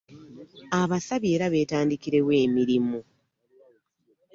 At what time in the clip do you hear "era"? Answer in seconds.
1.35-1.45